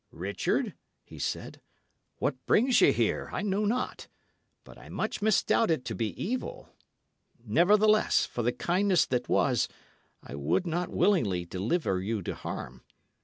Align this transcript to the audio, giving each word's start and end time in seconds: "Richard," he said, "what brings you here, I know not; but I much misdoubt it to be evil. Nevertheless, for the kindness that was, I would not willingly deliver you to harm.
"Richard," 0.13 0.73
he 1.03 1.19
said, 1.19 1.61
"what 2.17 2.47
brings 2.47 2.81
you 2.81 2.91
here, 2.91 3.29
I 3.31 3.43
know 3.43 3.65
not; 3.65 4.07
but 4.63 4.75
I 4.75 4.89
much 4.89 5.21
misdoubt 5.21 5.69
it 5.69 5.85
to 5.85 5.93
be 5.93 6.19
evil. 6.19 6.69
Nevertheless, 7.45 8.25
for 8.25 8.41
the 8.41 8.51
kindness 8.51 9.05
that 9.05 9.29
was, 9.29 9.67
I 10.23 10.33
would 10.33 10.65
not 10.65 10.89
willingly 10.89 11.45
deliver 11.45 12.01
you 12.01 12.23
to 12.23 12.33
harm. 12.33 12.83